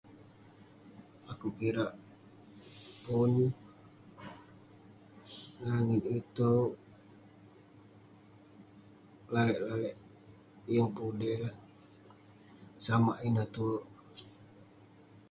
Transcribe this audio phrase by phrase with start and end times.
[1.31, 1.91] Akouk kirak
[3.03, 3.31] pun
[5.67, 6.71] langit itouk
[9.33, 9.95] lalek lalek
[10.73, 11.55] yeng pun udey neh.
[12.85, 13.77] Samak ineh tue